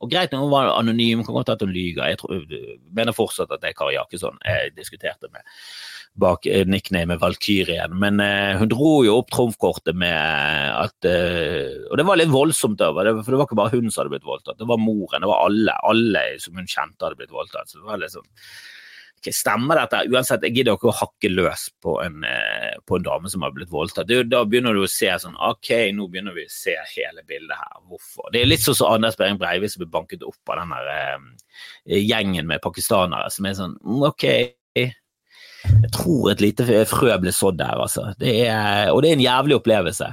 [0.04, 2.08] Og Greit når hun var anonym, kan godt at hun lyver.
[2.12, 2.46] Jeg tror,
[2.96, 5.44] mener fortsatt at det er Kari Jakkesson jeg diskuterte med
[6.20, 7.96] bak eh, nicknamet Valkyrien.
[8.00, 10.16] Men eh, hun dro jo opp trumfkortet med
[10.72, 14.04] at eh, Og det var litt voldsomt, da, for det var ikke bare hun som
[14.04, 14.60] hadde blitt voldtatt.
[14.62, 15.76] Det var moren, det var alle.
[15.92, 17.68] Alle som hun kjente hadde blitt voldtatt.
[17.72, 18.24] Så det var liksom
[19.26, 20.04] ikke stemmer dette.
[20.14, 23.54] Uansett, jeg gidder ikke å hakke løs på en, eh, på en dame som har
[23.56, 24.12] blitt voldtatt.
[24.30, 27.80] Da begynner du å se sånn Ok, nå begynner vi å se hele bildet her.
[27.90, 28.30] Hvorfor?
[28.32, 30.92] Det er litt sånn som Anders Behring Breivik som ble banket opp av den der
[30.94, 34.28] eh, gjengen med pakistanere som er sånn mm, Ok,
[35.66, 38.12] jeg tror et lite frø ble sådd der, altså.
[38.20, 40.12] Det er, og det er en jævlig opplevelse.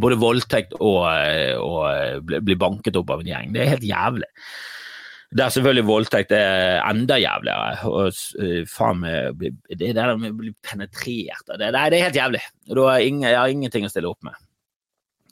[0.00, 3.54] Både voldtekt og, å og bli banket opp av en gjeng.
[3.54, 4.28] Det er helt jævlig.
[5.30, 7.86] Der selvfølgelig voldtekt er enda jævligere.
[7.86, 12.40] Og faen meg Det der med å bli penetrert det, det, er helt jævlig.
[12.66, 14.34] Jeg, har ingenting å stille opp med.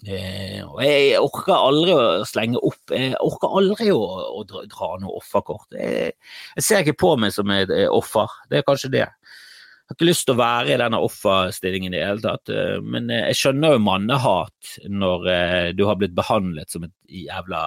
[0.07, 4.05] Eh, og jeg orker aldri å slenge opp Jeg orker aldri å,
[4.39, 5.67] å dra, dra, noe offerkort.
[5.75, 6.15] Jeg,
[6.55, 8.39] jeg, ser ikke på meg som et offer.
[8.47, 9.09] Det er kanskje det.
[9.09, 12.51] Jeg har ikke lyst til å være i denne offerstillingen i det hele tatt,
[12.85, 15.25] men jeg skjønner jo mannehat når
[15.73, 17.63] du har blitt behandlet som et jævla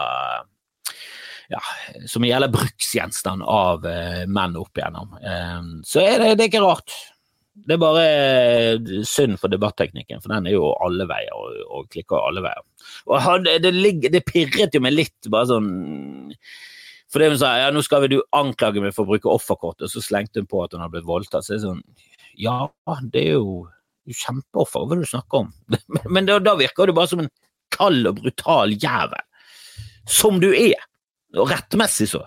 [1.51, 1.61] ja,
[2.07, 5.17] som gjelder bruksgjenstand av uh, menn opp igjennom.
[5.19, 6.95] Um, så er det, det er ikke rart.
[7.51, 11.89] Det er bare eh, synd for debatteknikken, for den er jo alle veier og, og
[11.91, 12.63] klikker alle veier.
[13.11, 13.73] Og det,
[14.07, 15.67] det, pirret jo meg litt, bare sånn
[17.11, 19.83] For det hun sa, ja, nå skal vi du anklage meg for å bruke offerkortet,
[19.89, 21.45] og så slengte hun på at hun har blitt voldtatt.
[21.45, 21.83] Så er sånn
[22.39, 22.69] Ja,
[23.11, 23.65] det er jo
[24.07, 25.51] kjempeoffer, hva er det du snakker om?
[26.15, 27.33] Men da, da virker du bare som en
[27.75, 29.27] kald og brutal jævel.
[30.09, 30.79] Som du er.
[31.39, 32.25] Og rettmessig så.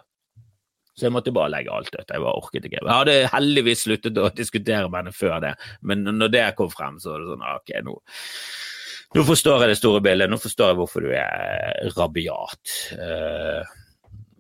[0.95, 2.13] Så jeg måtte bare legge alt dødt.
[2.13, 2.79] Jeg bare orket ikke.
[2.79, 7.01] Jeg hadde heldigvis sluttet å diskutere med henne før det, men når det kom frem,
[7.03, 7.95] så var det sånn ok, nå,
[9.19, 10.31] nå forstår jeg det store bildet.
[10.31, 12.77] Nå forstår jeg hvorfor du er rabiat.
[12.95, 13.75] Uh,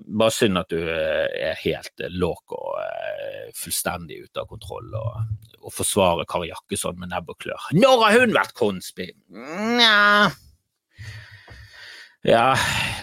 [0.04, 5.46] bare synd at du eh, er helt låk og uh, fullstendig ute av kontroll og,
[5.62, 7.70] og forsvarer Kari Jakkesson med nebb og klør.
[7.78, 9.08] Når har hun vært konspi?
[9.32, 10.28] Nja
[12.24, 12.54] ja,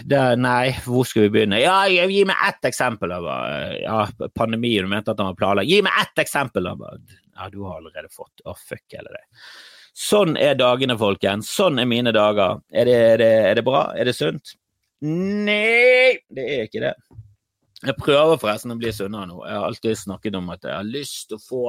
[0.04, 1.60] det, nei, hvor skal vi begynne?
[1.62, 3.12] Ja, Gi meg ett eksempel.
[3.14, 3.28] Av,
[3.78, 4.00] ja,
[4.34, 5.70] pandemien, du mente at han var planlagt.
[5.70, 6.66] Gi meg ett eksempel!
[6.72, 8.42] Av, ja, du har allerede fått.
[8.42, 9.22] Å, oh, fuck hele det.
[9.94, 11.52] Sånn er dagene, folkens.
[11.54, 12.58] Sånn er mine dager.
[12.72, 13.84] Er det, er det, er det bra?
[13.94, 14.56] Er det sunt?
[15.06, 16.94] Nei, det er ikke det.
[17.82, 19.40] Jeg prøver forresten å bli sunnere nå.
[19.46, 21.64] Jeg har alltid snakket om at jeg har lyst til å få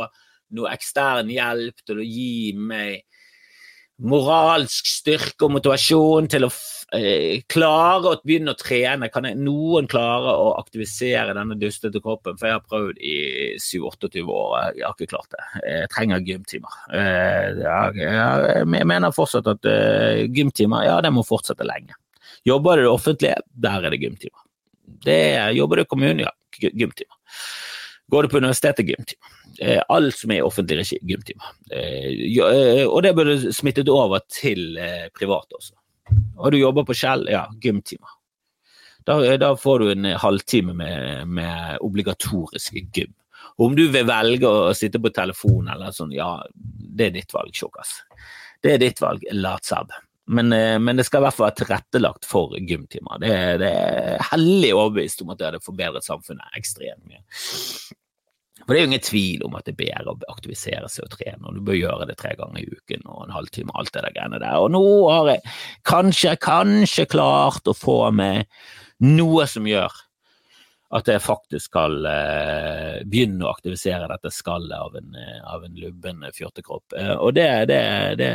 [0.53, 3.01] noe ekstern hjelp til å gi meg
[4.01, 6.49] moralsk styrke og motivasjon til å
[6.97, 9.09] eh, klare å begynne å trene.
[9.13, 12.37] Kan jeg, noen klare å aktivisere denne dustete kroppen?
[12.39, 13.17] For jeg har prøvd i
[13.61, 15.43] 7-28 år, jeg har ikke klart det.
[15.67, 16.79] Jeg trenger gymtimer.
[16.89, 21.95] Eh, jeg, jeg, mener fortsatt at uh, gymtimer, ja, det må fortsette lenge.
[22.47, 24.41] Jobber du i det offentlige, der er det gymtimer.
[25.03, 25.21] Det,
[25.55, 27.15] jobber du i kommunen, ja, gymtimer.
[28.11, 29.42] går du på universitetet gymtimer.
[29.61, 31.53] Eh, alt som er i offentlig regi, gymtimer.
[31.69, 34.77] Eh, og det burde smittet over til
[35.13, 35.75] privat også.
[36.37, 38.19] Og du jobber på Skjell, ja, gymtimer.
[39.03, 43.11] Da, da, får du en halvtime med, med obligatorisk gym.
[43.61, 47.51] Om du vil velge å sitte på telefon eller sånn, ja, det er ditt valg,
[47.53, 47.99] tjukkas.
[48.63, 49.91] Det er ditt valg, latsabb.
[50.25, 53.19] Men, eh, men, det skal i hvert fall være tilrettelagt for gymtimer.
[53.19, 57.23] Det, det er hellig overbevist om at det hadde forbedret samfunnet ekstremt mye.
[58.63, 61.17] For det er jo ingen tvil om at det er bedre å aktivisere seg og
[61.17, 63.93] trene, og du bør gjøre det tre ganger i uken og en halvtime og alt
[63.95, 64.55] det der greiene der.
[64.63, 65.53] Og nå har jeg
[65.89, 68.47] kanskje, kanskje klart å få med
[69.03, 69.91] noe som gjør
[70.93, 75.79] at jeg faktisk skal eh, begynne å aktivisere dette skallet av en, eh, av en
[75.79, 76.93] lubben fjortekropp.
[76.99, 77.81] Eh, og det, det,
[78.19, 78.29] det,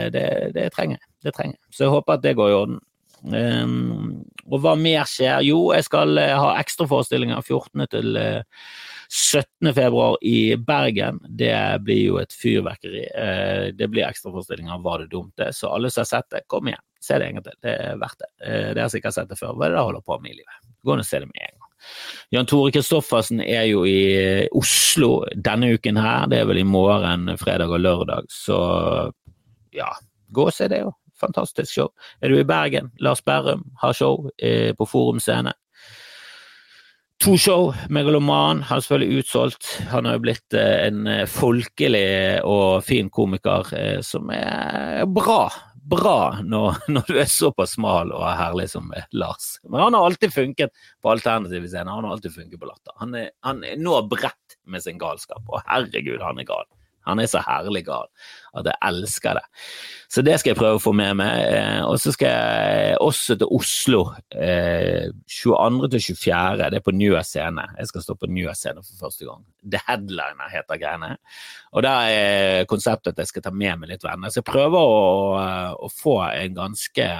[0.57, 1.07] det, trenger jeg.
[1.23, 1.63] Det trenger jeg.
[1.71, 2.81] Så jeg håper at det går i orden.
[3.19, 5.43] Um, og hva mer skjer?
[5.47, 7.87] Jo, jeg skal uh, ha ekstraforestillinger 14.
[7.91, 8.67] til uh,
[9.09, 9.75] 17.
[9.75, 11.21] februar i Bergen.
[11.29, 13.07] Det blir jo et fyrverkeri.
[13.15, 15.53] Uh, det blir ekstraforestillinger Var det dumt, det?
[15.57, 16.85] Så alle som har sett det, kom igjen.
[17.01, 17.57] Se det en gang til.
[17.65, 18.33] Det er verdt det.
[18.43, 19.55] Uh, dere har sikkert sett det før.
[19.55, 20.61] Hva er det dere holder på med i livet?
[20.85, 21.65] Gå og se det med en gang.
[22.35, 26.27] Jan Tore Kristoffersen er jo i Oslo denne uken her.
[26.29, 28.29] Det er vel i morgen, fredag og lørdag.
[28.33, 28.59] Så
[29.77, 29.93] ja,
[30.35, 30.93] gå og se det, jo.
[31.19, 31.89] Fantastisk show.
[32.23, 35.53] Er du i Bergen, Lars Berrum har show eh, på Forum Scene.
[37.25, 37.73] To show.
[37.91, 39.71] Megaloman er selvfølgelig utsolgt.
[39.91, 42.05] Han har jo blitt eh, en eh, folkelig
[42.47, 45.49] og fin komiker eh, som er bra
[45.89, 49.57] bra når, når, du er såpass smal og herlig som Lars.
[49.65, 51.95] Men han har alltid funket på alternative scener.
[51.95, 52.95] Han har alltid funket på latter.
[53.03, 56.69] Han er, han er nå bredt med sin galskap, og herregud, han er gal.
[57.09, 58.09] Han er så herlig gal
[58.59, 59.45] at jeg elsker det.
[60.09, 61.41] Så det skal jeg prøve å få med meg.
[61.53, 64.01] Eh, og så skal jeg også til Oslo
[64.35, 65.91] eh, 22.
[65.93, 66.71] til 24.
[66.73, 67.67] Det er på Njø scene.
[67.79, 69.45] Jeg skal stå på Njø scene for første gang.
[69.63, 71.13] The Headliner heter greiene.
[71.77, 74.33] Og da er konseptet at jeg skal ta med meg litt venner.
[74.33, 75.45] Så jeg prøver å,
[75.77, 77.13] å få en ganske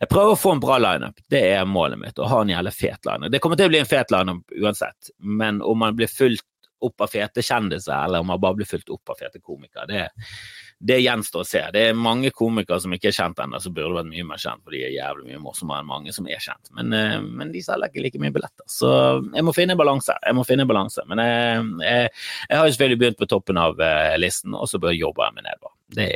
[0.00, 2.20] jeg prøver å få en bra lineup, det er målet mitt.
[2.22, 3.32] Å ha en jævlig fet lineup.
[3.34, 6.46] Det kommer til å bli en fet lineup uansett, men om man blir fullt
[6.84, 9.86] opp av fete kjendiser, eller om man bare blir fulgt opp av fete komikere.
[9.88, 10.30] Det,
[10.78, 11.62] det gjenstår å se.
[11.72, 14.64] Det er mange komikere som ikke er kjent ennå, som burde vært mye mer kjent,
[14.64, 16.72] for de er jævlig mye morsommere enn mange som er kjent.
[16.76, 18.66] Men, eh, men de selger ikke like mye billetter.
[18.70, 18.90] Så
[19.32, 20.16] jeg må finne balanse.
[20.24, 21.04] Jeg må finne balanse.
[21.10, 22.10] Men jeg, jeg,
[22.50, 25.44] jeg har jo selvfølgelig begynt på toppen av eh, listen, og så bør jeg meg
[25.44, 25.76] nedover.
[25.96, 26.10] Det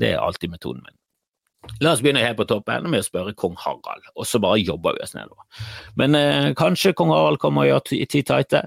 [0.00, 0.96] det er alltid metoden min.
[1.82, 4.96] La oss begynne helt på toppen med å spørre kong Harald, og så bare jobber
[4.96, 5.44] vi oss nedover.
[5.98, 8.64] Men eh, kanskje kong Harald kommer og gjør ti tighte.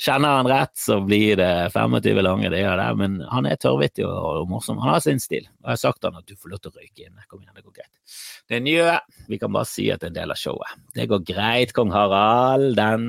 [0.00, 2.98] Kjenner han rett, så blir det 25 lange, dager der.
[3.00, 4.82] Men han er tørrvittig og, og, morsom.
[4.84, 5.48] Han har sin stil.
[5.62, 7.24] Og jeg har sagt han at du får lov til å røyke inn.
[7.30, 8.20] Kom igjen, det går greit.
[8.52, 9.00] Det nye.
[9.32, 10.78] Vi kan bare si at det er en del av showet.
[10.96, 12.76] Det går greit, kong Harald.
[12.76, 13.08] Den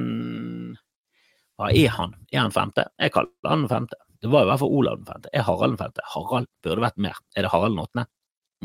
[1.60, 2.16] Hva er han?
[2.32, 2.88] Er han femte?
[3.04, 4.00] Jeg kaller han femte.
[4.24, 5.30] Det var i hvert fall Olav den femte.
[5.36, 6.12] Er Harald den femte?
[6.16, 7.20] Harald burde vært mer.
[7.36, 8.08] Er det Harald den åttende?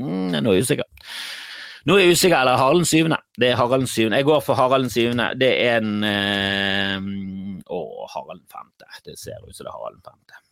[0.01, 0.89] Mm, nå er jeg usikker.
[1.89, 3.17] Nå er jeg usikker, eller Harald syvende.
[3.41, 4.21] Det er Harald syvende.
[4.21, 5.31] Jeg går for Harald syvende.
[5.41, 7.09] Det er en eh,
[7.71, 7.81] Å,
[8.15, 8.89] Harald femte.
[9.07, 10.45] Det ser ut som det er Harald femte.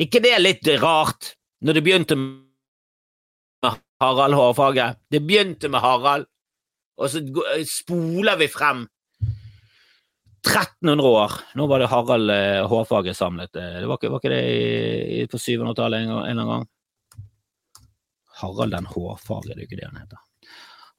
[0.00, 5.00] ikke det er litt rart, når det begynte med Harald hårfaget.
[5.12, 6.28] Det begynte med Harald,
[7.00, 7.20] og så
[7.68, 8.84] spoler vi frem
[10.40, 11.38] 1300 år.
[11.56, 12.32] Nå var det Harald
[12.68, 13.52] hårfaget samlet.
[13.52, 16.68] Det var ikke, var ikke det på 700-tallet en, en eller annen gang?
[18.40, 20.20] Harald den hårfarge, det er ikke det han heter.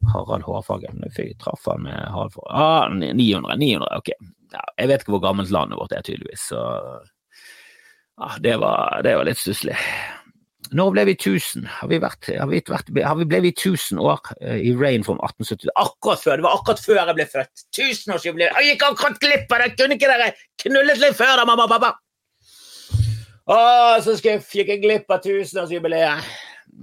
[0.09, 1.03] Harald Hårfagen.
[1.17, 4.09] Jeg traff han med Harald for ah, 900, 900, ok.
[4.51, 6.63] Ja, jeg vet ikke hvor gammelt landet vårt er, tydeligvis, så
[8.19, 9.77] ah, det, var, det var litt stusslig.
[10.71, 11.65] Når ble vi 1000?
[11.67, 15.03] Har vi, vært, har vi, vært, har vi ble vi 1000 år uh, i Rain
[15.03, 15.71] from 1870?
[15.79, 16.37] Akkurat før!
[16.39, 17.65] Det var akkurat før jeg ble født!
[17.75, 18.55] Tusenårsjubileum!
[18.61, 19.73] Jeg gikk akkurat glipp av det!
[19.79, 20.29] Kunne ikke dere
[20.63, 21.91] knullet litt før da, mamma og pappa?
[23.51, 23.57] Å,
[24.05, 26.31] så fikk jeg glipp av tusenårsjubileet!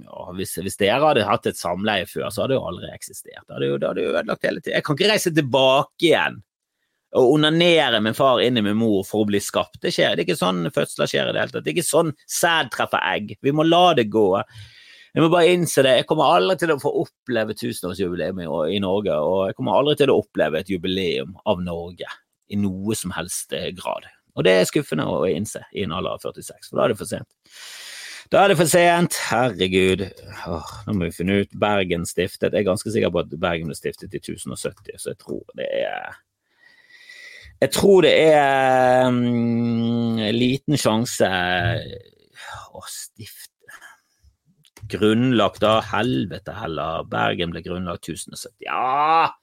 [0.05, 3.43] Ja, hvis, hvis, dere hadde hatt et samleie før, så hadde det jo aldri eksistert.
[3.47, 4.77] Det hadde jo, ødelagt hele tiden.
[4.77, 6.39] Jeg kan ikke reise tilbake igjen
[7.17, 9.79] og onanere min far inn i min mor for å bli skapt.
[9.81, 10.13] Det skjer.
[10.13, 11.65] Det er ikke sånn fødsler skjer i det hele tatt.
[11.65, 13.33] Det er ikke sånn sæd treffer egg.
[13.41, 14.27] Vi må la det gå.
[15.15, 15.95] Jeg må bare innse det.
[16.03, 20.13] Jeg kommer aldri til å få oppleve tusenårsjubileum i, Norge, og jeg kommer aldri til
[20.13, 22.13] å oppleve et jubileum av Norge
[22.49, 24.05] i noe som helst grad.
[24.37, 26.99] Og det er skuffende å innse i en alder av 46, for da er det
[27.01, 27.29] for sent.
[28.29, 29.15] Da er det for sent.
[29.31, 30.03] Herregud.
[30.45, 31.53] Åh, nå må vi finne ut.
[31.57, 32.53] Bergen stiftet.
[32.53, 35.69] Jeg er ganske sikker på at Bergen ble stiftet i 1070, så jeg tror det
[35.79, 36.19] er
[37.59, 41.29] Jeg tror det er um, liten sjanse
[42.69, 43.49] å stifte
[44.89, 45.79] Grunnlagt, da.
[45.89, 47.09] Helvete heller.
[47.09, 48.61] Bergen ble grunnlagt 1070.
[48.69, 49.33] Ja!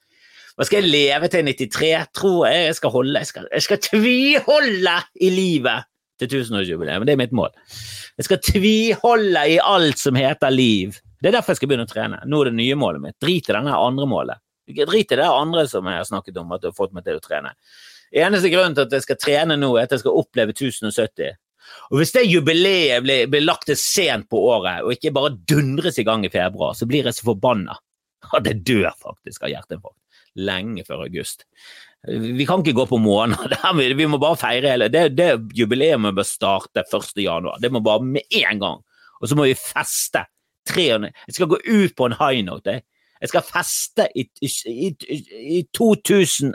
[0.55, 1.91] Hva skal jeg leve til 93?
[2.15, 7.15] Tror jeg jeg skal holde Jeg skal, jeg skal tviholde i livet til tusenårsjubileet, det
[7.15, 7.53] er mitt mål.
[8.17, 10.97] Jeg skal tviholde i alt som heter liv.
[11.21, 12.21] Det er derfor jeg skal begynne å trene.
[12.29, 13.17] Nå er det nye målet mitt.
[13.21, 14.43] Drit i denne andre målet.
[14.67, 17.19] Drit i det andre som jeg har snakket om at du har fått meg til
[17.19, 17.53] å trene.
[18.15, 21.37] Eneste grunnen til at jeg skal trene nå, er at jeg skal oppleve 1070.
[21.91, 25.99] Og Hvis det jubileet blir, blir lagt til sent på året, og ikke bare dundres
[25.99, 27.75] i gang i februar, så blir jeg så forbanna
[28.33, 29.99] at jeg dør faktisk av hjerteinfarkt
[30.37, 31.45] lenge før august.
[32.07, 33.57] Vi kan ikke gå på måneder,
[33.99, 37.19] vi må bare feire hele Det, det jubileet bør starte 1.
[37.19, 37.59] januar.
[37.59, 38.83] Det må bare med en gang.
[39.21, 40.23] Og så må vi feste.
[40.67, 41.11] 300.
[41.27, 42.81] Jeg skal gå ut på en high note.
[43.21, 44.89] Jeg, skal feste i, i,
[45.57, 46.53] i 2000,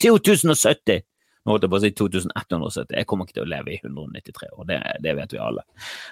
[0.00, 1.02] 2070.
[1.40, 2.96] Nå holdt jeg på å si 2170.
[2.96, 5.64] Jeg kommer ikke til å leve i 193 år, det, det vet vi alle.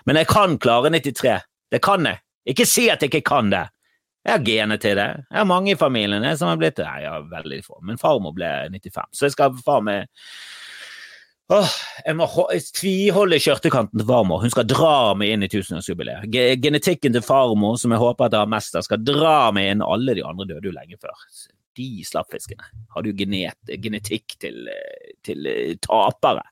[0.09, 1.37] Men jeg kan klare 93.
[1.73, 2.21] Det kan jeg.
[2.49, 3.67] Ikke si at jeg ikke kan det.
[4.29, 5.09] Jeg har gener til det.
[5.31, 6.85] Jeg har mange i familien som har blitt det.
[6.85, 7.79] Nei, jeg har veldig få.
[7.88, 10.11] Min farmor ble 95, så jeg skal far med
[11.49, 12.27] Åh, jeg må
[12.77, 14.43] tviholde skjørtekanten til farmor.
[14.43, 16.29] Hun skal dra meg inn i tusenårsjubileet.
[16.61, 19.87] Genetikken til farmor, som jeg håper at jeg har mest av, skal dra meg inn.
[19.87, 21.17] Alle de andre døde jo lenge før
[21.79, 24.67] de slappfiskene hadde jo genet, genetikk til,
[25.27, 26.43] til eh, tapere.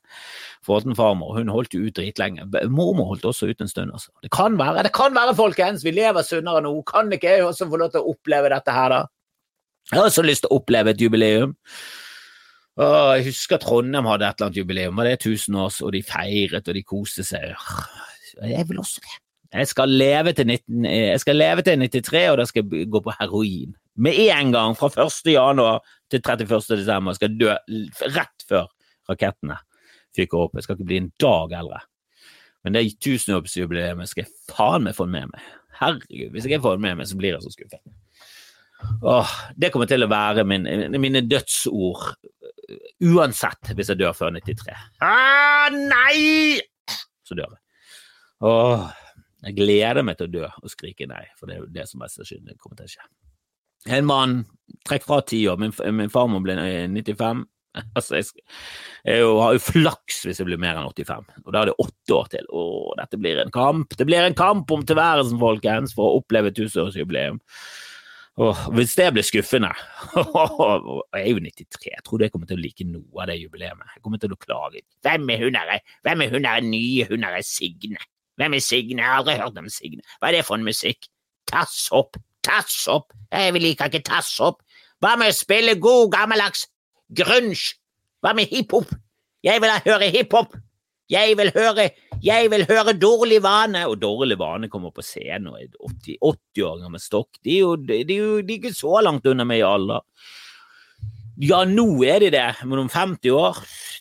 [0.65, 2.47] Forten farmor hun holdt jo ut dritlenge.
[2.71, 3.93] Mormor holdt også ut en stund.
[3.93, 4.11] Altså.
[4.23, 5.85] Det kan være, det kan være, folkens!
[5.85, 6.73] Vi lever sunnere nå.
[6.87, 9.03] Kan ikke jeg også få lov til å oppleve dette her, da?
[9.91, 11.53] Jeg har også lyst til å oppleve et jubileum.
[12.77, 14.99] Åh, jeg husker Trondheim hadde et eller annet jubileum.
[14.99, 17.55] Var det 1000 års, og de feiret og de koste seg.
[18.43, 19.15] Jeg vil også det.
[19.53, 22.99] Jeg skal leve til, 19, jeg skal leve til 93, og da skal jeg gå
[22.99, 25.31] på heroin med en gang fra 1.
[25.33, 25.81] januar
[26.11, 26.77] til 31.
[26.77, 27.53] desember skal jeg dø
[28.15, 28.67] rett før
[29.09, 29.59] rakettene
[30.17, 30.57] fyker opp.
[30.57, 31.83] Jeg skal ikke bli en dag eldre.
[32.65, 35.53] Men det tusenårsjubileet skal jeg faen meg få med meg.
[35.77, 37.81] Herregud, hvis jeg ikke får det med meg, så blir jeg så skuffet.
[39.07, 40.65] Åh, det kommer til å være min,
[41.01, 42.11] mine dødsord
[43.07, 44.73] uansett hvis jeg dør før 93.
[45.05, 46.59] Ah, nei!
[47.25, 47.63] Så dør jeg.
[48.45, 48.89] Åh,
[49.47, 52.03] jeg gleder meg til å dø og skrike nei, for det er jo det som
[52.03, 53.07] mest sannsynlig kommer til å skje.
[53.87, 54.41] En mann,
[54.87, 57.45] trekk fra ti år, min, min farmor ble 95.
[57.93, 58.45] Altså, jeg,
[59.05, 62.15] jeg, har jo flaks hvis jeg blir mer enn 85, og da er det åtte
[62.15, 62.47] år til.
[62.49, 62.63] Å,
[63.01, 63.93] dette blir en kamp!
[63.97, 67.41] Det blir en kamp om tilværelsen, folkens, for å oppleve tusenårsjubileum.
[68.77, 69.71] hvis det blir skuffende
[70.13, 73.87] Jeg er jo 93, jeg tror jeg kommer til å like noe av det jubileet.
[73.95, 74.83] Jeg kommer til å klage.
[75.05, 75.73] Hvem er hun her?
[76.05, 77.07] Hvem er hun her nye?
[77.09, 78.01] Hun her er Signe.
[78.37, 79.01] Hvem er Signe?
[79.01, 80.05] Jeg har aldri hørt om Signe.
[80.19, 81.09] Hva er det for en musikk?
[81.49, 82.19] Tass opp!
[82.47, 84.63] Tass opp, jeg liker ikke tass opp.
[85.03, 86.65] Hva med å spille god, gammeldags
[87.13, 87.75] grunge?
[88.23, 88.89] Hva med hiphop?
[89.45, 90.55] Jeg vil høre hiphop.
[91.07, 91.85] Jeg vil høre,
[92.23, 96.65] jeg vil høre Dårlig vane, og Dårlig vane kommer på scenen og er 80, 80
[96.67, 97.29] år gammel stokk.
[97.45, 100.03] De er jo de, de, de er ikke så langt unna meg i alder.
[101.37, 103.59] Ja, nå er de det, men om 50 år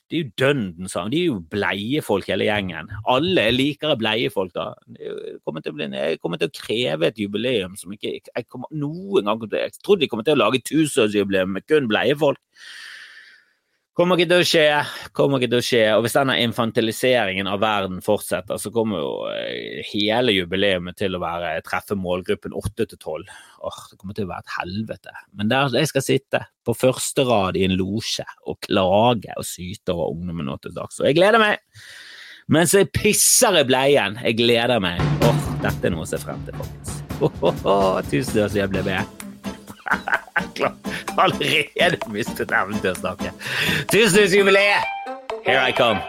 [0.08, 1.10] De er jo dønden sammen.
[1.12, 2.88] De er jo bleiefolk, hele gjengen.
[3.10, 4.70] Alle liker bleiefolk, da.
[4.96, 8.46] Jeg kommer, til å bli, jeg kommer til å kreve et jubileum som ikke jeg
[8.46, 12.40] kommer noen gang Jeg trodde de kommer til å lage tusenårsjubileum med kun bleie folk.
[13.96, 14.64] Kommer ikke til å skje.
[15.16, 15.84] Kommer ikke til å skje.
[15.96, 21.22] Og hvis denne infantiliseringen av verden fortsetter, så kommer jo eh, hele jubileet til å
[21.22, 23.24] være treffe målgruppen 8 til 12.
[23.64, 25.16] Åh, det kommer til å være et helvete.
[25.40, 29.96] Men der jeg skal sitte, på første rad i en losje, og klage og syte
[29.96, 31.00] over ungdommen nå til dags.
[31.00, 31.64] Og jeg gleder meg!
[32.52, 34.20] Mens jeg pisser i bleien.
[34.20, 35.00] Jeg gleder meg.
[35.24, 36.98] Åh, dette er noe å se frem til, folkens.
[37.16, 39.15] Oh, oh, oh, tusen takk, så jeg ble med.
[41.16, 43.32] Allerede mistet evnen til å snakke.
[43.92, 44.92] Tusenårsjubileet!
[45.46, 46.02] Here I come.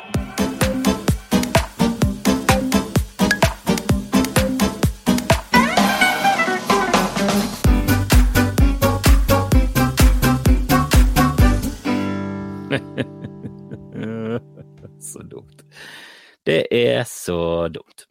[14.99, 15.61] så dumt.
[16.43, 18.06] Det er så dumt.